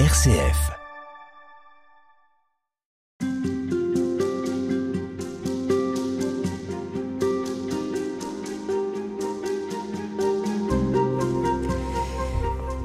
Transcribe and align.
RCF. 0.00 0.72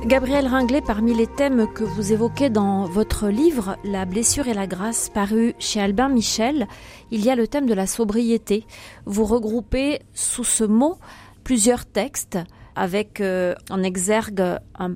Gabriel 0.05 0.45
Ringlet, 0.45 0.81
parmi 0.81 1.15
les 1.15 1.25
thèmes 1.25 1.65
que 1.73 1.83
vous 1.83 2.13
évoquez 2.13 2.51
dans 2.51 2.85
votre 2.85 3.27
livre 3.29 3.77
La 3.83 4.05
blessure 4.05 4.47
et 4.47 4.53
la 4.53 4.67
grâce, 4.67 5.09
paru 5.09 5.55
chez 5.57 5.81
Albin 5.81 6.09
Michel, 6.09 6.67
il 7.09 7.25
y 7.25 7.31
a 7.31 7.35
le 7.35 7.47
thème 7.47 7.65
de 7.65 7.73
la 7.73 7.87
sobriété. 7.87 8.67
Vous 9.05 9.25
regroupez 9.25 9.99
sous 10.13 10.43
ce 10.43 10.63
mot 10.63 10.99
plusieurs 11.43 11.87
textes 11.87 12.37
avec 12.75 13.19
euh, 13.19 13.55
en 13.71 13.81
exergue 13.81 14.59
un 14.77 14.95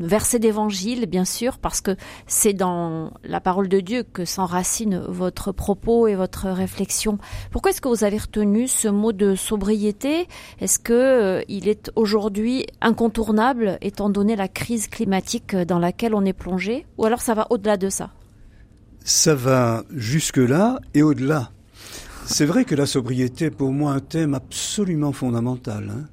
verset 0.00 0.38
d'évangile, 0.38 1.06
bien 1.06 1.24
sûr, 1.24 1.58
parce 1.58 1.80
que 1.80 1.96
c'est 2.26 2.52
dans 2.52 3.12
la 3.24 3.40
parole 3.40 3.68
de 3.68 3.80
Dieu 3.80 4.04
que 4.04 4.24
s'enracine 4.24 5.02
votre 5.08 5.52
propos 5.52 6.06
et 6.06 6.14
votre 6.14 6.48
réflexion. 6.48 7.18
Pourquoi 7.50 7.70
est-ce 7.70 7.80
que 7.80 7.88
vous 7.88 8.04
avez 8.04 8.18
retenu 8.18 8.68
ce 8.68 8.88
mot 8.88 9.12
de 9.12 9.34
sobriété? 9.34 10.28
Est-ce 10.60 10.78
que 10.78 10.92
euh, 10.92 11.42
il 11.48 11.68
est 11.68 11.90
aujourd'hui 11.96 12.66
incontournable 12.80 13.78
étant 13.80 14.10
donné 14.10 14.36
la 14.36 14.48
crise 14.48 14.88
climatique 14.88 15.56
dans 15.56 15.78
laquelle 15.78 16.14
on 16.14 16.24
est 16.24 16.32
plongé? 16.32 16.86
Ou 16.96 17.04
alors 17.04 17.20
ça 17.20 17.34
va 17.34 17.46
au-delà 17.50 17.76
de 17.76 17.88
ça? 17.88 18.10
Ça 19.04 19.34
va 19.34 19.84
jusque-là 19.94 20.80
et 20.94 21.02
au-delà. 21.02 21.50
C'est 22.26 22.44
vrai 22.44 22.64
que 22.64 22.74
la 22.74 22.84
sobriété 22.84 23.46
est 23.46 23.50
pour 23.50 23.72
moi 23.72 23.92
un 23.92 24.00
thème 24.00 24.34
absolument 24.34 25.12
fondamental. 25.12 25.90
Hein 25.90 26.04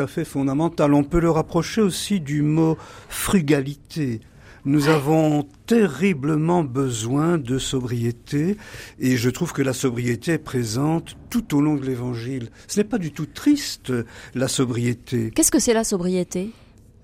à 0.00 0.06
fait 0.06 0.24
fondamental. 0.24 0.94
On 0.94 1.04
peut 1.04 1.20
le 1.20 1.30
rapprocher 1.30 1.80
aussi 1.80 2.20
du 2.20 2.42
mot 2.42 2.76
frugalité. 3.08 4.20
Nous 4.66 4.88
avons 4.88 5.46
terriblement 5.66 6.62
besoin 6.64 7.38
de 7.38 7.58
sobriété 7.58 8.58
et 8.98 9.16
je 9.16 9.30
trouve 9.30 9.54
que 9.54 9.62
la 9.62 9.72
sobriété 9.72 10.32
est 10.32 10.38
présente 10.38 11.16
tout 11.30 11.56
au 11.56 11.62
long 11.62 11.76
de 11.76 11.86
l'évangile. 11.86 12.50
Ce 12.68 12.78
n'est 12.78 12.84
pas 12.84 12.98
du 12.98 13.10
tout 13.10 13.26
triste, 13.26 13.92
la 14.34 14.48
sobriété. 14.48 15.30
Qu'est-ce 15.34 15.50
que 15.50 15.58
c'est 15.58 15.72
la 15.72 15.84
sobriété? 15.84 16.50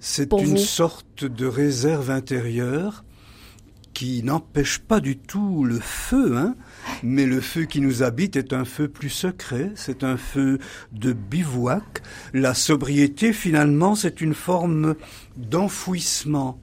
C'est 0.01 0.31
une 0.35 0.59
sorte 0.59 1.25
de 1.25 1.47
réserve 1.47 2.11
intérieure 2.11 3.06
qui 3.97 4.23
n'empêche 4.23 4.79
pas 4.79 5.01
du 5.01 5.17
tout 5.17 5.65
le 5.65 5.81
feu, 5.81 6.37
hein, 6.37 6.55
mais 7.03 7.25
le 7.25 7.41
feu 7.41 7.63
qui 7.63 7.81
nous 7.81 8.03
habite 8.03 8.37
est 8.37 8.53
un 8.53 8.67
feu 8.67 8.89
plus 8.89 9.09
secret, 9.09 9.73
c'est 9.75 10.05
un 10.05 10.19
feu 10.19 10.59
de 10.93 11.15
bivouac. 11.15 12.03
La 12.35 12.53
sobriété, 12.53 13.33
finalement, 13.33 13.95
c'est 13.95 14.21
une 14.21 14.35
forme 14.35 14.97
d'enfouissement. 15.39 16.61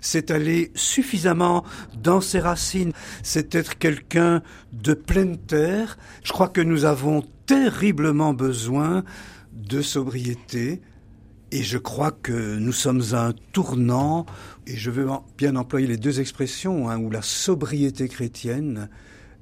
C'est 0.00 0.32
aller 0.32 0.72
suffisamment 0.74 1.62
dans 2.02 2.20
ses 2.20 2.40
racines, 2.40 2.92
c'est 3.22 3.54
être 3.54 3.78
quelqu'un 3.78 4.42
de 4.72 4.94
pleine 4.94 5.38
terre. 5.38 5.96
Je 6.24 6.32
crois 6.32 6.48
que 6.48 6.60
nous 6.60 6.84
avons 6.84 7.22
terriblement 7.46 8.34
besoin 8.34 9.04
de 9.52 9.80
sobriété, 9.80 10.82
et 11.54 11.62
je 11.62 11.78
crois 11.78 12.10
que 12.10 12.56
nous 12.56 12.72
sommes 12.72 13.02
à 13.12 13.26
un 13.26 13.32
tournant, 13.52 14.26
et 14.66 14.76
je 14.76 14.90
veux 14.90 15.06
bien 15.38 15.54
employer 15.54 15.86
les 15.86 15.96
deux 15.96 16.18
expressions, 16.18 16.90
hein, 16.90 16.98
où 16.98 17.10
la 17.10 17.22
sobriété 17.22 18.08
chrétienne, 18.08 18.88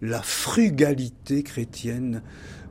la 0.02 0.20
frugalité 0.20 1.42
chrétienne 1.42 2.22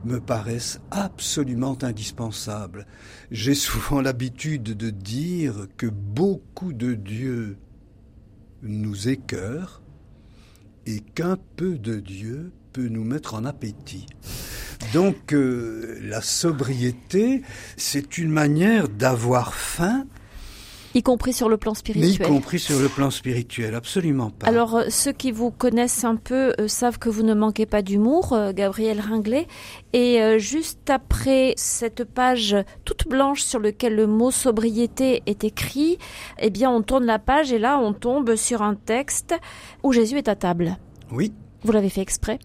me 0.04 0.20
paraissent 0.20 0.78
absolument 0.92 1.76
indispensables. 1.82 2.86
J'ai 3.32 3.56
souvent 3.56 4.00
l'habitude 4.00 4.76
de 4.76 4.90
dire 4.90 5.66
que 5.76 5.88
beaucoup 5.88 6.72
de 6.72 6.94
Dieu 6.94 7.56
nous 8.62 9.08
écœure 9.08 9.82
et 10.86 11.00
qu'un 11.00 11.36
peu 11.56 11.78
de 11.78 11.98
Dieu 11.98 12.52
peut 12.72 12.86
nous 12.86 13.04
mettre 13.04 13.34
en 13.34 13.44
appétit. 13.44 14.06
Donc 14.92 15.32
euh, 15.32 15.98
la 16.02 16.20
sobriété, 16.20 17.42
c'est 17.76 18.18
une 18.18 18.30
manière 18.30 18.88
d'avoir 18.88 19.54
faim. 19.54 20.04
Y 20.94 21.02
compris 21.02 21.32
sur 21.32 21.48
le 21.48 21.56
plan 21.56 21.72
spirituel. 21.72 22.10
y 22.10 22.18
compris 22.18 22.58
sur 22.58 22.78
le 22.78 22.88
plan 22.88 23.10
spirituel, 23.10 23.74
absolument 23.74 24.28
pas. 24.28 24.46
Alors, 24.46 24.76
euh, 24.76 24.84
ceux 24.90 25.12
qui 25.12 25.32
vous 25.32 25.50
connaissent 25.50 26.04
un 26.04 26.16
peu 26.16 26.52
euh, 26.60 26.68
savent 26.68 26.98
que 26.98 27.08
vous 27.08 27.22
ne 27.22 27.32
manquez 27.32 27.64
pas 27.64 27.80
d'humour, 27.80 28.38
Gabriel 28.54 29.00
Ringlet. 29.00 29.46
Et 29.94 30.20
juste 30.38 30.90
après 30.90 31.54
cette 31.56 32.04
page 32.04 32.56
toute 32.84 33.08
blanche 33.08 33.42
sur 33.42 33.60
laquelle 33.60 33.96
le 33.96 34.06
mot 34.06 34.30
sobriété 34.30 35.22
est 35.24 35.44
écrit, 35.44 35.96
eh 36.38 36.50
bien, 36.50 36.70
on 36.70 36.82
tourne 36.82 37.06
la 37.06 37.18
page 37.18 37.52
et 37.52 37.58
là, 37.58 37.78
on 37.78 37.94
tombe 37.94 38.36
sur 38.36 38.60
un 38.60 38.74
texte 38.74 39.34
où 39.82 39.92
Jésus 39.92 40.18
est 40.18 40.28
à 40.28 40.36
table. 40.36 40.76
Oui. 41.10 41.32
Vous 41.64 41.72
l'avez 41.72 41.88
fait 41.88 42.02
exprès? 42.02 42.38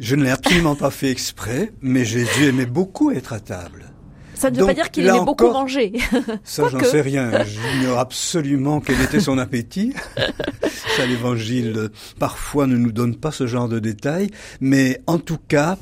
Je 0.00 0.16
ne 0.16 0.24
l'ai 0.24 0.30
absolument 0.30 0.74
pas 0.74 0.90
fait 0.90 1.10
exprès, 1.10 1.72
mais 1.80 2.04
Jésus 2.04 2.46
aimait 2.46 2.66
beaucoup 2.66 3.10
être 3.10 3.32
à 3.32 3.40
table. 3.40 3.86
Ça 4.34 4.50
ne 4.50 4.58
veut 4.58 4.66
pas 4.66 4.74
dire 4.74 4.90
qu'il 4.90 5.06
aimait 5.06 5.24
beaucoup 5.24 5.50
manger. 5.50 5.92
Ça, 6.44 6.68
j'en 6.68 6.80
sais 6.80 7.00
rien. 7.00 7.30
J'ignore 7.44 7.98
absolument 7.98 8.80
quel 8.80 9.00
était 9.00 9.20
son 9.20 9.38
appétit. 9.38 9.94
ça, 10.96 11.06
l'évangile, 11.06 11.90
parfois, 12.18 12.66
ne 12.66 12.76
nous 12.76 12.92
donne 12.92 13.16
pas 13.16 13.30
ce 13.30 13.46
genre 13.46 13.68
de 13.68 13.78
détails. 13.78 14.30
Mais 14.60 15.00
en 15.06 15.18
tout 15.18 15.38
cas, 15.38 15.78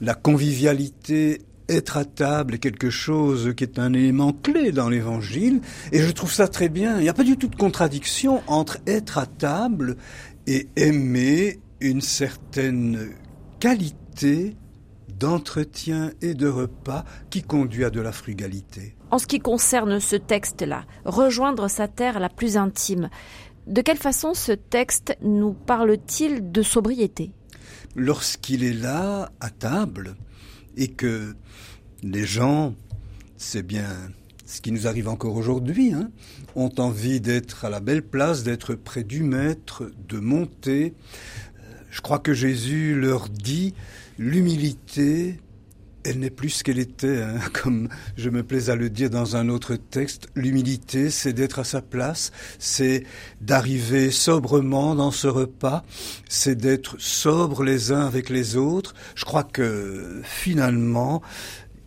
la 0.00 0.14
convivialité, 0.14 1.42
être 1.68 1.96
à 1.96 2.04
table 2.04 2.56
est 2.56 2.58
quelque 2.58 2.90
chose 2.90 3.54
qui 3.56 3.64
est 3.64 3.78
un 3.78 3.94
élément 3.94 4.32
clé 4.32 4.72
dans 4.72 4.88
l'évangile. 4.88 5.60
Et 5.92 6.00
je 6.00 6.10
trouve 6.10 6.32
ça 6.32 6.48
très 6.48 6.68
bien. 6.68 6.98
Il 6.98 7.02
n'y 7.02 7.08
a 7.08 7.14
pas 7.14 7.24
du 7.24 7.36
tout 7.36 7.48
de 7.48 7.56
contradiction 7.56 8.42
entre 8.46 8.78
être 8.86 9.18
à 9.18 9.26
table 9.26 9.96
et 10.46 10.68
aimer 10.76 11.60
une 11.80 12.00
certaine 12.00 13.12
qualité 13.62 14.56
d'entretien 15.20 16.10
et 16.20 16.34
de 16.34 16.48
repas 16.48 17.04
qui 17.30 17.44
conduit 17.44 17.84
à 17.84 17.90
de 17.90 18.00
la 18.00 18.10
frugalité. 18.10 18.96
En 19.12 19.20
ce 19.20 19.28
qui 19.28 19.38
concerne 19.38 20.00
ce 20.00 20.16
texte-là, 20.16 20.84
rejoindre 21.04 21.68
sa 21.68 21.86
terre 21.86 22.18
la 22.18 22.28
plus 22.28 22.56
intime, 22.56 23.08
de 23.68 23.80
quelle 23.80 23.98
façon 23.98 24.34
ce 24.34 24.50
texte 24.50 25.16
nous 25.22 25.52
parle-t-il 25.52 26.50
de 26.50 26.62
sobriété? 26.62 27.30
Lorsqu'il 27.94 28.64
est 28.64 28.72
là, 28.72 29.30
à 29.38 29.50
table, 29.50 30.16
et 30.76 30.88
que 30.88 31.36
les 32.02 32.26
gens, 32.26 32.74
c'est 33.36 33.62
bien 33.62 33.86
ce 34.44 34.60
qui 34.60 34.72
nous 34.72 34.88
arrive 34.88 35.08
encore 35.08 35.36
aujourd'hui, 35.36 35.92
hein, 35.92 36.10
ont 36.56 36.72
envie 36.78 37.20
d'être 37.20 37.64
à 37.64 37.70
la 37.70 37.78
belle 37.78 38.02
place, 38.02 38.42
d'être 38.42 38.74
près 38.74 39.04
du 39.04 39.22
maître, 39.22 39.88
de 40.08 40.18
monter, 40.18 40.94
je 41.92 42.00
crois 42.00 42.18
que 42.18 42.32
Jésus 42.32 42.98
leur 42.98 43.28
dit, 43.28 43.74
l'humilité, 44.18 45.38
elle 46.04 46.20
n'est 46.20 46.30
plus 46.30 46.48
ce 46.48 46.64
qu'elle 46.64 46.78
était, 46.78 47.22
hein, 47.22 47.38
comme 47.52 47.90
je 48.16 48.30
me 48.30 48.42
plais 48.42 48.70
à 48.70 48.74
le 48.74 48.88
dire 48.88 49.10
dans 49.10 49.36
un 49.36 49.50
autre 49.50 49.76
texte. 49.76 50.28
L'humilité, 50.34 51.10
c'est 51.10 51.34
d'être 51.34 51.58
à 51.58 51.64
sa 51.64 51.82
place, 51.82 52.32
c'est 52.58 53.04
d'arriver 53.42 54.10
sobrement 54.10 54.94
dans 54.94 55.10
ce 55.10 55.28
repas, 55.28 55.84
c'est 56.30 56.56
d'être 56.56 56.96
sobre 56.98 57.62
les 57.62 57.92
uns 57.92 58.06
avec 58.06 58.30
les 58.30 58.56
autres. 58.56 58.94
Je 59.14 59.26
crois 59.26 59.44
que 59.44 60.22
finalement, 60.24 61.20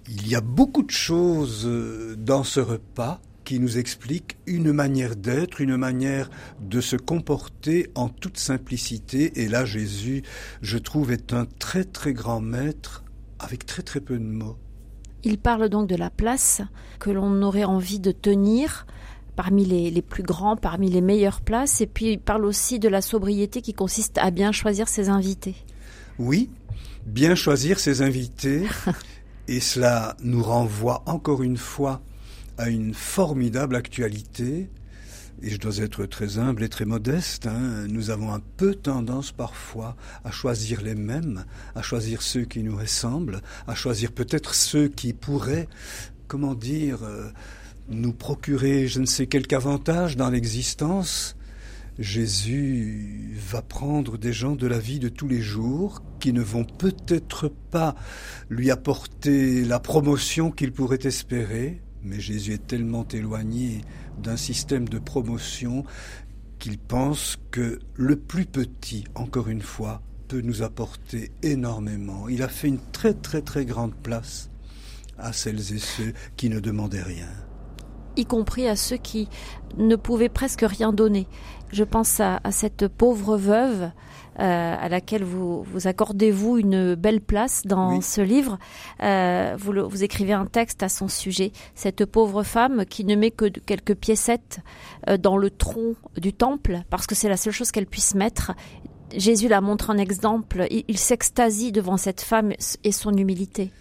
il 0.08 0.28
y 0.28 0.36
a 0.36 0.42
beaucoup 0.42 0.84
de 0.84 0.92
choses 0.92 1.68
dans 2.16 2.44
ce 2.44 2.60
repas 2.60 3.20
qui 3.46 3.60
nous 3.60 3.78
explique 3.78 4.38
une 4.48 4.74
manière 4.74 5.16
d'être, 5.16 5.62
une 5.62 5.78
manière 5.78 6.30
de 6.60 6.82
se 6.82 6.98
comporter 6.98 7.90
en 7.96 8.10
toute 8.10 8.38
simplicité. 8.38 9.42
Et 9.42 9.48
là, 9.48 9.64
Jésus, 9.64 10.24
je 10.62 10.78
trouve, 10.78 11.12
est 11.12 11.32
un 11.32 11.46
très 11.60 11.86
très 11.86 12.12
grand 12.12 12.42
maître 12.42 13.04
avec 13.40 13.66
très 13.66 13.84
très 13.84 14.02
peu 14.02 14.18
de 14.18 14.24
mots. 14.24 14.58
Il 15.24 15.38
parle 15.38 15.70
donc 15.70 15.88
de 15.88 15.96
la 15.96 16.10
place 16.10 16.62
que 17.00 17.10
l'on 17.10 17.42
aurait 17.42 17.64
envie 17.64 18.00
de 18.00 18.12
tenir 18.12 18.86
parmi 19.36 19.66
les, 19.66 19.92
les, 19.92 20.02
plus 20.02 20.24
grands, 20.24 20.56
parmi 20.56 20.90
les 20.90 21.02
meilleures 21.02 21.42
places, 21.42 21.82
et 21.82 21.88
puis 21.88 22.12
il 22.14 22.20
parle 22.20 22.46
aussi 22.46 22.80
de 22.80 22.88
la 22.88 23.02
sobriété 23.02 23.62
qui 23.62 23.74
consiste 23.74 24.18
à 24.18 24.32
bien 24.32 24.52
choisir 24.52 24.88
ses 24.88 25.10
invités. 25.10 25.56
Oui, 26.20 26.50
bien 27.06 27.36
choisir 27.36 27.80
ses 27.80 28.02
invités, 28.02 28.64
et 29.50 29.60
cela 29.60 30.16
nous 30.22 30.42
renvoie 30.42 31.04
encore 31.06 31.44
une 31.44 31.58
fois 31.58 32.02
a 32.58 32.70
une 32.70 32.94
formidable 32.94 33.76
actualité. 33.76 34.70
Et 35.42 35.50
je 35.50 35.58
dois 35.58 35.78
être 35.80 36.06
très 36.06 36.38
humble 36.38 36.64
et 36.64 36.70
très 36.70 36.86
modeste. 36.86 37.46
Hein. 37.48 37.88
Nous 37.90 38.10
avons 38.10 38.34
un 38.34 38.42
peu 38.58 38.74
tendance 38.74 39.32
parfois 39.32 39.96
à 40.24 40.32
choisir 40.32 40.82
les 40.82 40.96
mêmes, 40.96 41.46
à 41.76 41.82
choisir 41.82 42.22
ceux 42.22 42.46
qui 42.46 42.64
nous 42.64 42.78
ressemblent, 42.78 43.42
à 43.68 43.76
choisir 43.76 44.12
peut-être 44.14 44.56
ceux 44.56 44.88
qui 44.88 45.12
pourraient, 45.12 45.68
comment 46.28 46.56
dire, 46.56 47.04
euh, 47.04 47.30
nous 47.90 48.14
procurer 48.14 48.88
je 48.88 49.00
ne 49.00 49.06
sais 49.06 49.28
quel 49.28 49.44
avantage 49.52 50.16
dans 50.16 50.30
l'existence. 50.30 51.36
Jésus 51.98 53.38
va 53.38 53.62
prendre 53.62 54.18
des 54.18 54.34
gens 54.34 54.56
de 54.56 54.68
la 54.68 54.80
vie 54.80 55.00
de 55.00 55.08
tous 55.08 55.30
les 55.30 55.42
jours 55.42 56.02
qui 56.20 56.34
ne 56.34 56.42
vont 56.42 56.66
peut-être 56.66 57.48
pas 57.72 57.96
lui 58.50 58.70
apporter 58.70 59.64
la 59.64 59.80
promotion 59.80 60.52
qu'il 60.52 60.74
pourrait 60.74 61.00
espérer, 61.04 61.82
mais 62.06 62.20
Jésus 62.20 62.54
est 62.54 62.68
tellement 62.68 63.08
éloigné 63.08 63.82
d'un 64.22 64.38
système 64.38 64.88
de 64.88 65.00
promotion 65.00 65.84
qu'il 66.60 66.78
pense 66.78 67.38
que 67.52 67.80
le 67.96 68.16
plus 68.16 68.46
petit, 68.46 69.04
encore 69.16 69.50
une 69.50 69.62
fois, 69.62 70.02
peut 70.28 70.42
nous 70.42 70.64
apporter 70.64 71.32
énormément. 71.44 72.28
Il 72.30 72.42
a 72.44 72.48
fait 72.48 72.68
une 72.68 72.80
très 72.92 73.14
très 73.14 73.42
très 73.42 73.66
grande 73.66 73.94
place 73.96 74.50
à 75.18 75.34
celles 75.34 75.74
et 75.74 75.80
ceux 75.80 76.14
qui 76.38 76.50
ne 76.50 76.60
demandaient 76.60 77.04
rien. 77.04 77.30
Y 78.18 78.26
compris 78.26 78.68
à 78.68 78.76
ceux 78.76 78.98
qui 78.98 79.28
ne 79.78 79.96
pouvaient 79.96 80.30
presque 80.30 80.64
rien 80.66 80.94
donner. 80.94 81.28
Je 81.72 81.84
pense 81.84 82.20
à, 82.20 82.40
cette 82.52 82.88
pauvre 82.88 83.38
veuve 83.38 83.92
euh, 84.40 84.76
à 84.78 84.90
laquelle 84.90 85.24
vous, 85.24 85.64
vous 85.64 85.88
accordez-vous 85.88 86.58
une 86.58 86.96
belle 86.96 87.22
place 87.22 87.62
dans 87.66 88.02
ce 88.02 88.20
livre. 88.20 88.58
Euh, 89.02 89.56
vous, 89.58 89.74
vous, 89.88 90.04
écrivez 90.04 90.34
un 90.34 90.46
texte 90.46 90.84
à 90.84 90.90
son 90.90 91.08
sujet. 91.08 91.54
Cette 91.74 92.06
pauvre 92.06 92.44
femme 92.44 92.86
qui 92.86 93.06
ne 93.06 93.16
met 93.16 93.32
que 93.32 93.46
quelques 93.46 93.96
piécettes 93.96 94.60
euh, 95.08 95.18
dans 95.18 95.38
le 95.38 95.50
tronc 95.50 95.96
du 96.18 96.34
temple, 96.34 96.82
parce 96.90 97.08
que 97.08 97.16
c'est 97.16 97.30
la 97.30 97.38
seule 97.38 97.54
chose 97.54 97.72
qu'elle 97.72 97.86
puisse 97.86 98.14
mettre. 98.14 98.52
Jésus 99.16 99.48
la 99.48 99.62
montre 99.62 99.90
en 99.90 99.98
exemple. 99.98 100.68
Il, 100.70 100.98
s'extasie 100.98 101.72
devant 101.72 101.96
cette 101.96 102.22
femme 102.22 102.52
et 102.84 102.92
son 102.92 103.16
humilité. 103.16 103.72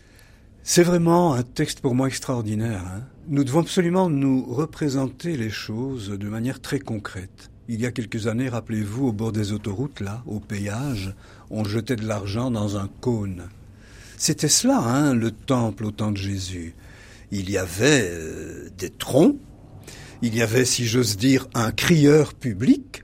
C'est 0.62 0.84
vraiment 0.84 1.34
un 1.34 1.42
texte 1.42 1.80
pour 1.80 1.94
moi 1.94 2.06
extraordinaire. 2.06 2.84
Hein. 2.86 3.02
nous 3.28 3.42
devons 3.42 3.60
absolument 3.60 4.08
nous 4.08 4.44
représenter 4.44 5.36
les 5.36 5.50
choses 5.50 6.10
de 6.10 6.28
manière 6.28 6.60
très 6.60 6.78
concrète. 6.78 7.50
Il 7.66 7.80
y 7.80 7.86
a 7.86 7.92
quelques 7.92 8.26
années, 8.26 8.50
rappelez-vous, 8.50 9.08
au 9.08 9.12
bord 9.12 9.32
des 9.32 9.52
autoroutes, 9.52 10.00
là, 10.00 10.22
au 10.26 10.38
péage, 10.38 11.14
on 11.50 11.64
jetait 11.64 11.96
de 11.96 12.06
l'argent 12.06 12.50
dans 12.50 12.76
un 12.76 12.90
cône. 13.00 13.44
C'était 14.18 14.48
cela, 14.48 14.78
hein, 14.78 15.14
le 15.14 15.30
temple 15.30 15.86
au 15.86 15.90
temps 15.90 16.12
de 16.12 16.18
Jésus. 16.18 16.74
Il 17.30 17.50
y 17.50 17.56
avait 17.56 18.02
euh, 18.04 18.68
des 18.76 18.90
troncs, 18.90 19.36
il 20.20 20.36
y 20.36 20.42
avait, 20.42 20.66
si 20.66 20.84
j'ose 20.84 21.16
dire, 21.16 21.48
un 21.54 21.72
crieur 21.72 22.34
public, 22.34 23.02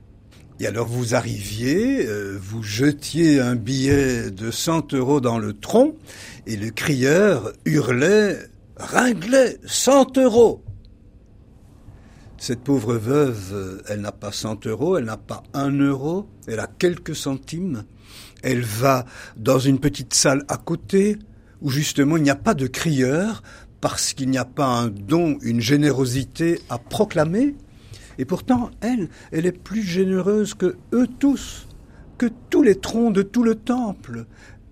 et 0.60 0.66
alors 0.66 0.86
vous 0.86 1.14
arriviez, 1.14 2.06
euh, 2.06 2.38
vous 2.38 2.62
jetiez 2.62 3.40
un 3.40 3.56
billet 3.56 4.30
de 4.30 4.50
100 4.50 4.92
euros 4.92 5.22
dans 5.22 5.38
le 5.38 5.54
tronc, 5.54 5.94
et 6.46 6.56
le 6.56 6.70
crieur 6.70 7.54
hurlait, 7.64 8.36
ringlait, 8.76 9.56
100 9.64 10.18
euros. 10.18 10.62
Cette 12.40 12.60
pauvre 12.60 12.94
veuve, 12.94 13.82
elle 13.86 14.00
n'a 14.00 14.12
pas 14.12 14.32
100 14.32 14.66
euros, 14.66 14.96
elle 14.96 15.04
n'a 15.04 15.18
pas 15.18 15.42
un 15.52 15.72
euro, 15.72 16.26
elle 16.46 16.60
a 16.60 16.66
quelques 16.66 17.14
centimes. 17.14 17.84
Elle 18.42 18.62
va 18.62 19.04
dans 19.36 19.58
une 19.58 19.78
petite 19.78 20.14
salle 20.14 20.46
à 20.48 20.56
côté 20.56 21.18
où 21.60 21.68
justement 21.68 22.16
il 22.16 22.22
n'y 22.22 22.30
a 22.30 22.36
pas 22.36 22.54
de 22.54 22.66
crieur 22.66 23.42
parce 23.82 24.14
qu'il 24.14 24.30
n'y 24.30 24.38
a 24.38 24.46
pas 24.46 24.64
un 24.64 24.88
don, 24.88 25.36
une 25.42 25.60
générosité 25.60 26.62
à 26.70 26.78
proclamer. 26.78 27.56
Et 28.16 28.24
pourtant, 28.24 28.70
elle, 28.80 29.10
elle 29.32 29.44
est 29.44 29.52
plus 29.52 29.82
généreuse 29.82 30.54
que 30.54 30.76
eux 30.94 31.08
tous, 31.18 31.68
que 32.16 32.30
tous 32.48 32.62
les 32.62 32.76
troncs 32.76 33.12
de 33.12 33.20
tout 33.20 33.44
le 33.44 33.54
temple. 33.54 34.24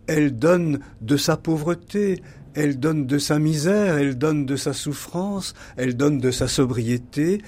Elle 0.07 0.39
donne 0.39 0.81
de 1.03 1.19
sa 1.19 1.37
pauvreté, 1.37 2.23
elle 2.55 2.79
donne 2.79 3.07
de 3.07 3.19
sa 3.19 3.39
misère, 3.39 3.97
elle 3.97 4.19
donne 4.19 4.47
de 4.47 4.57
sa 4.57 4.73
souffrance, 4.73 5.55
elle 5.77 5.97
donne 5.97 6.19
de 6.19 6.31
sa 6.31 6.49
sobriété. 6.49 7.43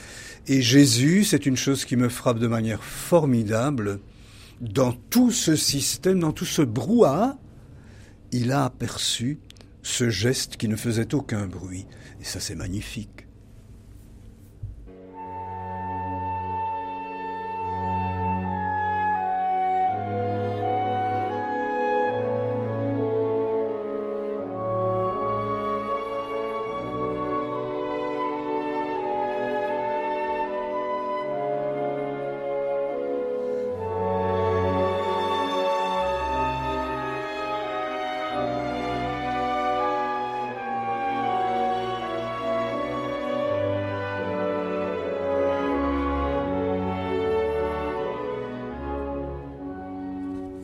Et 0.46 0.62
Jésus, 0.62 1.24
c'est 1.24 1.46
une 1.46 1.56
chose 1.56 1.84
qui 1.84 1.96
me 1.96 2.08
frappe 2.08 2.38
de 2.38 2.46
manière 2.46 2.82
formidable, 2.82 4.00
dans 4.60 4.92
tout 4.92 5.30
ce 5.30 5.56
système, 5.56 6.20
dans 6.20 6.32
tout 6.32 6.44
ce 6.44 6.62
brouhaha, 6.62 7.38
il 8.32 8.52
a 8.52 8.64
aperçu 8.64 9.38
ce 9.82 10.10
geste 10.10 10.56
qui 10.56 10.68
ne 10.68 10.76
faisait 10.76 11.14
aucun 11.14 11.46
bruit. 11.46 11.86
Et 12.20 12.24
ça, 12.24 12.40
c'est 12.40 12.54
magnifique. 12.54 13.26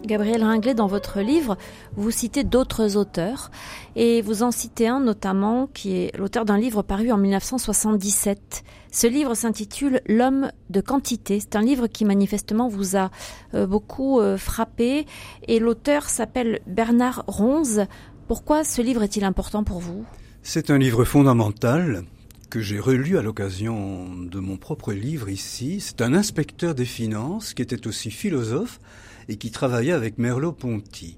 Gabriel 0.06 0.44
Ringlet, 0.44 0.74
dans 0.74 0.86
votre 0.86 1.20
livre, 1.20 1.58
vous 1.96 2.12
citez 2.12 2.44
d'autres 2.44 2.96
auteurs 2.96 3.50
et 3.96 4.22
vous 4.22 4.44
en 4.44 4.52
citez 4.52 4.86
un 4.86 5.00
notamment 5.00 5.66
qui 5.66 5.96
est 5.96 6.16
l'auteur 6.16 6.44
d'un 6.44 6.58
livre 6.58 6.82
paru 6.82 7.10
en 7.10 7.16
1977. 7.16 8.62
Ce 8.92 9.06
livre 9.08 9.34
s'intitule 9.34 10.00
L'homme 10.06 10.52
de 10.70 10.80
quantité. 10.80 11.40
C'est 11.40 11.56
un 11.56 11.60
livre 11.60 11.88
qui 11.88 12.04
manifestement 12.04 12.68
vous 12.68 12.96
a 12.96 13.10
euh, 13.54 13.66
beaucoup 13.66 14.20
euh, 14.20 14.38
frappé 14.38 15.06
et 15.48 15.58
l'auteur 15.58 16.08
s'appelle 16.08 16.60
Bernard 16.68 17.24
Ronze. 17.26 17.86
Pourquoi 18.28 18.62
ce 18.62 18.82
livre 18.82 19.02
est-il 19.02 19.24
important 19.24 19.64
pour 19.64 19.80
vous? 19.80 20.04
C'est 20.42 20.70
un 20.70 20.78
livre 20.78 21.04
fondamental 21.04 22.04
que 22.48 22.60
j'ai 22.60 22.78
relu 22.78 23.18
à 23.18 23.22
l'occasion 23.22 24.08
de 24.14 24.38
mon 24.38 24.56
propre 24.56 24.92
livre 24.92 25.28
ici. 25.28 25.80
C'est 25.80 26.00
un 26.00 26.14
inspecteur 26.14 26.76
des 26.76 26.84
finances 26.84 27.54
qui 27.54 27.62
était 27.62 27.88
aussi 27.88 28.12
philosophe 28.12 28.78
et 29.28 29.36
qui 29.36 29.50
travaillait 29.50 29.92
avec 29.92 30.18
Merleau-Ponty. 30.18 31.16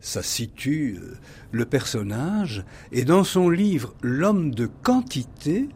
Ça 0.00 0.22
situe 0.22 0.98
euh, 1.00 1.16
le 1.52 1.66
personnage, 1.66 2.64
et 2.90 3.04
dans 3.04 3.24
son 3.24 3.50
livre 3.50 3.94
L'homme 4.02 4.54
de 4.54 4.66
quantité, 4.66 5.68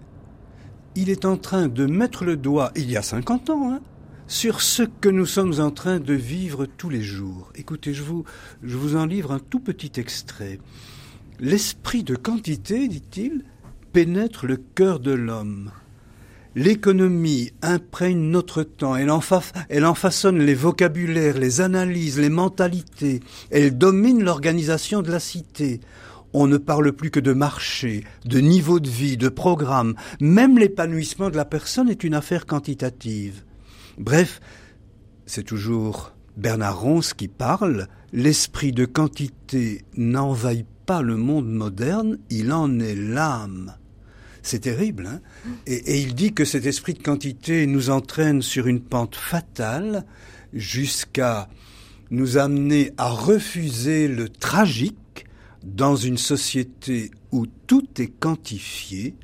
il 0.95 1.11
est 1.11 1.25
en 1.25 1.37
train 1.37 1.69
de 1.69 1.87
mettre 1.87 2.25
le 2.25 2.37
doigt, 2.37 2.73
il 2.77 2.91
y 2.91 2.97
a 2.97 3.03
50 3.03 3.51
ans, 3.51 3.73
hein, 3.73 3.81
sur 4.27 4.63
ce 4.63 4.83
que 4.83 5.09
nous 5.09 5.27
sommes 5.27 5.61
en 5.61 5.71
train 5.71 6.01
de 6.01 6.15
vivre 6.15 6.67
tous 6.67 6.89
les 6.89 7.03
jours. 7.03 7.53
Écoutez, 7.55 7.93
je 7.93 8.03
vous, 8.03 8.25
je 8.63 8.77
vous 8.77 8.97
en 8.97 9.05
livre 9.05 9.33
un 9.33 9.39
tout 9.39 9.61
petit 9.61 10.01
extrait. 10.01 10.59
L'esprit 11.41 12.05
de 12.05 12.17
quantité, 12.17 12.89
dit-il, 12.89 13.45
pénètre 13.93 14.47
le 14.47 14.57
cœur 14.57 15.01
de 15.01 15.13
l'homme. 15.13 15.71
L'économie 16.57 17.51
imprègne 17.63 18.31
notre 18.31 18.63
temps, 18.63 18.95
elle 18.95 19.11
en, 19.11 19.21
elle 19.69 19.85
en, 19.85 19.95
façonne 19.95 20.39
les 20.39 20.55
vocabulaires, 20.55 21.37
les 21.37 21.61
analyses, 21.61 22.19
les 22.19 22.29
mentalités, 22.29 23.21
elle 23.51 23.77
domine 23.77 24.23
l'organisation 24.23 25.03
de 25.03 25.11
la 25.11 25.19
cité. 25.19 25.81
On 26.33 26.47
ne 26.47 26.57
parle 26.57 26.93
plus 26.93 27.11
que 27.11 27.19
de 27.19 27.33
marché, 27.33 28.05
de 28.25 28.39
niveau 28.39 28.79
de 28.79 28.89
vie, 28.89 29.17
de 29.17 29.29
programme, 29.29 29.95
même 30.21 30.57
l'épanouissement 30.57 31.29
de 31.29 31.37
la 31.37 31.45
personne 31.45 31.89
est 31.89 32.05
une 32.05 32.15
affaire 32.15 32.47
quantitative. 32.47 33.43
Bref, 33.99 34.41
c'est 35.27 35.45
toujours 35.45 36.13
Bernard 36.37 36.81
Ronce 36.81 37.15
qui 37.15 37.29
parle, 37.29 37.89
l'esprit 38.13 38.71
de 38.71 38.85
quantité 38.85 39.85
n'envahit 39.97 40.67
pas 40.87 41.03
le 41.03 41.17
monde 41.17 41.49
moderne, 41.49 42.19
il 42.31 42.53
en 42.53 42.79
est 42.79 42.95
l'âme. 42.95 43.75
C'est 44.45 44.61
terrible. 44.61 45.07
Hein 45.07 45.21
et, 45.67 46.01
il 46.01 46.15
dit 46.15 46.35
que 46.35 46.45
cet 46.45 46.67
esprit 46.67 46.93
de 46.93 47.03
quantité 47.03 47.67
nous 47.67 47.89
entraîne 47.89 48.43
sur 48.43 48.67
une 48.67 48.83
pente 48.83 49.17
fatale 49.17 50.05
jusqu'à 50.53 51.49
nous 52.11 52.37
amener 52.37 52.93
à 52.99 53.09
refuser 53.09 54.07
le 54.07 54.29
tragique 54.29 55.25
dans 55.65 55.97
une 55.97 56.19
société 56.19 57.11
où 57.33 57.47
tout 57.47 57.89
est 57.99 58.13
quantifié. 58.21 59.17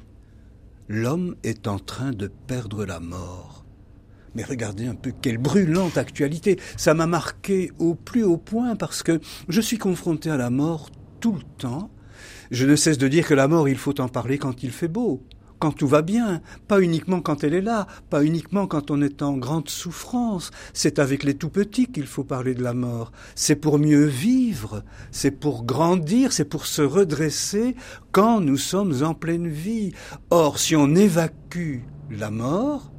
L'homme 0.88 1.36
est 1.44 1.68
en 1.68 1.78
train 1.78 2.12
de 2.12 2.28
perdre 2.46 2.86
la 2.86 2.98
mort. 2.98 3.66
Mais 4.34 4.42
regardez 4.42 4.86
un 4.86 4.94
peu 4.94 5.12
quelle 5.20 5.38
brûlante 5.38 5.98
actualité. 5.98 6.58
Ça 6.78 6.94
m'a 6.94 7.06
marqué 7.06 7.72
au 7.78 7.94
plus 7.94 8.24
haut 8.24 8.38
point 8.38 8.74
parce 8.74 9.02
que 9.02 9.20
je 9.50 9.60
suis 9.60 9.78
confronté 9.78 10.30
à 10.30 10.38
la 10.38 10.48
mort 10.48 10.88
tout 11.20 11.34
le 11.34 11.42
temps 11.58 11.90
je 12.50 12.66
ne 12.66 12.76
cesse 12.76 12.98
de 12.98 13.08
dire 13.08 13.26
que 13.26 13.34
la 13.34 13.48
mort, 13.48 13.68
il 13.68 13.78
faut 13.78 14.00
en 14.00 14.08
parler 14.08 14.38
quand 14.38 14.62
il 14.62 14.70
fait 14.70 14.88
beau, 14.88 15.22
quand 15.60 15.72
tout 15.72 15.86
va 15.86 16.02
bien, 16.02 16.40
pas 16.68 16.80
uniquement 16.80 17.20
quand 17.20 17.44
elle 17.44 17.54
est 17.54 17.60
là, 17.60 17.86
pas 18.08 18.24
uniquement 18.24 18.66
quand 18.66 18.90
on 18.90 19.02
est 19.02 19.22
en 19.22 19.36
grande 19.36 19.68
souffrance. 19.68 20.50
C'est 20.72 20.98
avec 20.98 21.22
les 21.22 21.34
tout 21.34 21.50
petits 21.50 21.86
qu'il 21.86 22.06
faut 22.06 22.24
parler 22.24 22.54
de 22.54 22.62
la 22.62 22.72
mort. 22.72 23.12
C'est 23.34 23.56
pour 23.56 23.78
mieux 23.78 24.06
vivre, 24.06 24.82
c'est 25.12 25.30
pour 25.30 25.64
grandir, 25.64 26.32
c'est 26.32 26.46
pour 26.46 26.66
se 26.66 26.82
redresser 26.82 27.76
quand 28.10 28.40
nous 28.40 28.56
sommes 28.56 29.04
en 29.04 29.14
pleine 29.14 29.48
vie. 29.48 29.92
Or, 30.30 30.58
si 30.58 30.74
on 30.74 30.94
évacue 30.94 31.80
la 32.10 32.30
mort, 32.30 32.90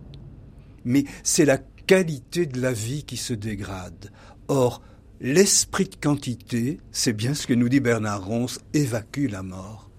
mais 0.86 1.06
c'est 1.24 1.46
la 1.46 1.58
qualité 1.58 2.46
de 2.46 2.62
la 2.62 2.72
vie 2.72 3.04
qui 3.04 3.18
se 3.18 3.34
dégrade. 3.34 4.12
Or, 4.48 4.82
L'esprit 5.24 5.84
de 5.84 5.96
quantité, 5.96 6.80
c'est 6.92 7.14
bien 7.14 7.36
ce 7.36 7.46
que 7.46 7.54
nous 7.54 7.70
dit 7.70 7.80
Bernard 7.80 8.26
Ronce, 8.26 8.60
évacue 8.74 9.30
la 9.30 9.44
mort. 9.44 9.92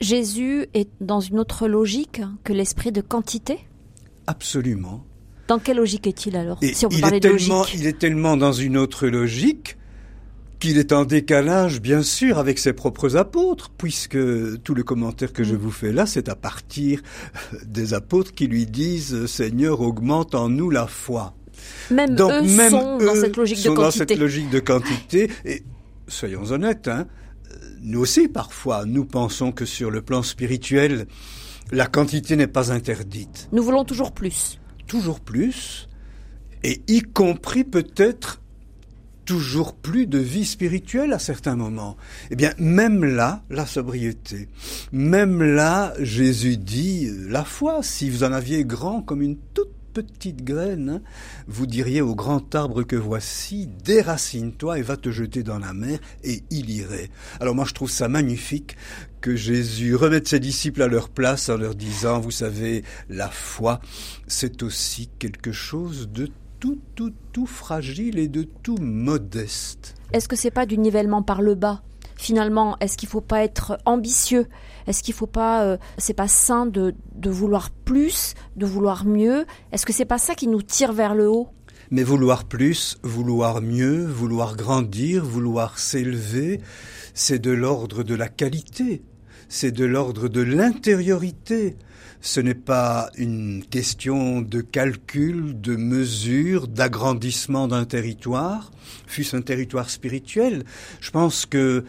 Jésus 0.00 0.64
est 0.72 0.88
dans 1.02 1.20
une 1.20 1.38
autre 1.38 1.68
logique 1.68 2.22
que 2.42 2.54
l'esprit 2.54 2.90
de 2.90 3.02
quantité? 3.02 3.58
Absolument. 4.26 5.04
Dans 5.46 5.58
quelle 5.58 5.76
logique 5.76 6.06
est-il 6.06 6.36
alors 6.36 6.58
si 6.62 6.86
on 6.86 6.88
de 6.88 7.76
il 7.76 7.86
est 7.86 7.98
tellement 7.98 8.38
dans 8.38 8.52
une 8.52 8.78
autre 8.78 9.08
logique 9.08 9.76
qu'il 10.58 10.78
est 10.78 10.92
en 10.92 11.04
décalage, 11.04 11.82
bien 11.82 12.02
sûr, 12.02 12.38
avec 12.38 12.58
ses 12.58 12.72
propres 12.72 13.16
apôtres, 13.16 13.70
puisque 13.76 14.18
tout 14.62 14.74
le 14.74 14.82
commentaire 14.82 15.34
que 15.34 15.44
je 15.44 15.54
mm. 15.54 15.58
vous 15.58 15.70
fais 15.70 15.92
là, 15.92 16.06
c'est 16.06 16.30
à 16.30 16.34
partir 16.34 17.02
des 17.66 17.92
apôtres 17.92 18.32
qui 18.32 18.46
lui 18.46 18.64
disent 18.64 19.26
Seigneur, 19.26 19.82
augmente 19.82 20.34
en 20.34 20.48
nous 20.48 20.70
la 20.70 20.86
foi. 20.86 21.34
Même 21.90 22.14
Donc, 22.14 22.32
eux 22.32 22.42
même 22.42 22.70
sont 22.70 22.98
dans 22.98 23.14
cette 23.14 23.36
logique 23.36 23.62
de 23.62 23.68
quantité. 23.68 23.82
dans 23.82 23.90
cette 23.90 24.18
logique 24.18 24.50
de 24.50 24.60
quantité. 24.60 25.30
Et 25.44 25.62
soyons 26.08 26.44
honnêtes, 26.50 26.88
hein, 26.88 27.06
nous 27.82 28.00
aussi 28.00 28.28
parfois, 28.28 28.84
nous 28.84 29.04
pensons 29.04 29.52
que 29.52 29.64
sur 29.64 29.90
le 29.90 30.02
plan 30.02 30.22
spirituel, 30.22 31.06
la 31.72 31.86
quantité 31.86 32.36
n'est 32.36 32.46
pas 32.46 32.72
interdite. 32.72 33.48
Nous 33.52 33.62
voulons 33.62 33.84
toujours 33.84 34.12
plus. 34.12 34.58
Toujours 34.86 35.20
plus, 35.20 35.88
et 36.62 36.82
y 36.88 37.02
compris 37.02 37.64
peut-être 37.64 38.40
toujours 39.24 39.74
plus 39.74 40.08
de 40.08 40.18
vie 40.18 40.44
spirituelle 40.44 41.12
à 41.12 41.20
certains 41.20 41.54
moments. 41.54 41.96
Eh 42.30 42.36
bien, 42.36 42.52
même 42.58 43.04
là, 43.04 43.44
la 43.48 43.64
sobriété. 43.64 44.48
Même 44.90 45.40
là, 45.40 45.94
Jésus 46.00 46.56
dit, 46.56 47.06
euh, 47.06 47.28
la 47.30 47.44
foi, 47.44 47.82
si 47.82 48.10
vous 48.10 48.24
en 48.24 48.32
aviez 48.32 48.64
grand 48.64 49.02
comme 49.02 49.22
une 49.22 49.36
toute 49.54 49.70
petite 49.92 50.44
graine, 50.44 50.88
hein, 50.88 51.02
vous 51.46 51.66
diriez 51.66 52.00
au 52.00 52.14
grand 52.14 52.54
arbre 52.54 52.82
que 52.82 52.96
voici, 52.96 53.68
déracine-toi 53.84 54.78
et 54.78 54.82
va 54.82 54.96
te 54.96 55.10
jeter 55.10 55.42
dans 55.42 55.58
la 55.58 55.72
mer, 55.72 55.98
et 56.24 56.42
il 56.50 56.70
irait. 56.70 57.10
Alors 57.40 57.54
moi 57.54 57.64
je 57.66 57.74
trouve 57.74 57.90
ça 57.90 58.08
magnifique 58.08 58.76
que 59.20 59.36
Jésus 59.36 59.94
remette 59.94 60.28
ses 60.28 60.40
disciples 60.40 60.82
à 60.82 60.88
leur 60.88 61.08
place 61.08 61.48
en 61.48 61.56
leur 61.56 61.74
disant, 61.74 62.20
vous 62.20 62.30
savez, 62.30 62.84
la 63.08 63.28
foi, 63.28 63.80
c'est 64.26 64.62
aussi 64.62 65.10
quelque 65.18 65.52
chose 65.52 66.08
de 66.12 66.28
tout, 66.58 66.78
tout, 66.94 67.12
tout 67.32 67.46
fragile 67.46 68.18
et 68.18 68.28
de 68.28 68.42
tout 68.42 68.76
modeste. 68.76 69.94
Est-ce 70.12 70.28
que 70.28 70.36
c'est 70.36 70.50
pas 70.50 70.66
du 70.66 70.78
nivellement 70.78 71.22
par 71.22 71.42
le 71.42 71.54
bas? 71.54 71.82
Finalement, 72.20 72.76
est-ce 72.80 72.98
qu'il 72.98 73.08
faut 73.08 73.22
pas 73.22 73.42
être 73.42 73.78
ambitieux? 73.86 74.46
Est-ce 74.86 75.02
qu'il 75.02 75.14
faut 75.14 75.26
pas, 75.26 75.64
euh, 75.64 75.78
c'est 75.96 76.12
pas 76.12 76.28
sain 76.28 76.66
de, 76.66 76.94
de 77.14 77.30
vouloir 77.30 77.70
plus, 77.70 78.34
de 78.56 78.66
vouloir 78.66 79.06
mieux? 79.06 79.46
Est-ce 79.72 79.86
que 79.86 79.94
c'est 79.94 80.04
pas 80.04 80.18
ça 80.18 80.34
qui 80.34 80.46
nous 80.46 80.60
tire 80.60 80.92
vers 80.92 81.14
le 81.14 81.30
haut? 81.30 81.48
Mais 81.90 82.02
vouloir 82.02 82.44
plus, 82.44 82.98
vouloir 83.02 83.62
mieux, 83.62 84.04
vouloir 84.04 84.54
grandir, 84.54 85.24
vouloir 85.24 85.78
s'élever, 85.78 86.60
c'est 87.14 87.38
de 87.38 87.52
l'ordre 87.52 88.02
de 88.02 88.14
la 88.14 88.28
qualité, 88.28 89.00
c'est 89.50 89.72
de 89.72 89.84
l'ordre 89.84 90.28
de 90.28 90.40
l'intériorité, 90.40 91.76
ce 92.20 92.38
n'est 92.40 92.54
pas 92.54 93.10
une 93.18 93.64
question 93.68 94.40
de 94.42 94.60
calcul, 94.60 95.60
de 95.60 95.74
mesure, 95.74 96.68
d'agrandissement 96.68 97.66
d'un 97.66 97.84
territoire, 97.84 98.70
fût-ce 99.08 99.36
un 99.36 99.42
territoire 99.42 99.90
spirituel. 99.90 100.62
Je 101.00 101.10
pense 101.10 101.46
que 101.46 101.84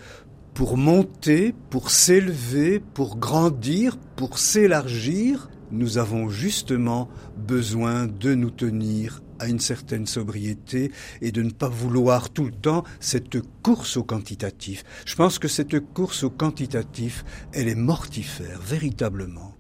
pour 0.56 0.76
monter, 0.76 1.54
pour 1.70 1.92
s'élever, 1.92 2.80
pour 2.80 3.18
grandir, 3.18 3.96
pour 4.16 4.40
s'élargir, 4.40 5.50
nous 5.72 5.98
avons 5.98 6.30
justement 6.30 7.10
besoin 7.38 8.08
de 8.08 8.36
nous 8.36 8.52
tenir 8.52 9.22
à 9.40 9.48
une 9.48 9.60
certaine 9.60 10.06
sobriété 10.06 10.92
et 11.22 11.32
de 11.32 11.42
ne 11.42 11.50
pas 11.50 11.70
vouloir 11.70 12.30
tout 12.30 12.46
le 12.46 12.52
temps 12.52 12.84
cette 13.00 13.38
course 13.64 13.98
au 13.98 14.04
quantitatif. 14.04 14.84
Je 15.06 15.16
pense 15.16 15.40
que 15.40 15.48
cette 15.48 15.80
course 15.94 16.24
au 16.24 16.30
quantitatif, 16.30 17.26
elle 17.52 17.68
est 17.68 17.76
mortifère, 17.76 18.60
véritablement. 18.62 19.56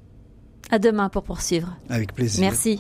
À 0.69 0.79
demain 0.79 1.09
pour 1.09 1.23
poursuivre. 1.23 1.75
Avec 1.89 2.13
plaisir. 2.13 2.41
Merci. 2.41 2.79